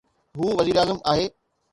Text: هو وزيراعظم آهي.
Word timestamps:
هو 0.37 0.57
وزيراعظم 0.59 0.99
آهي. 1.05 1.31